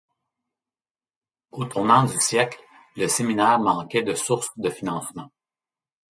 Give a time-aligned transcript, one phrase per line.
[1.51, 2.59] Au tournant du siècle,
[2.95, 5.29] le Séminaire manquait de sources de financement.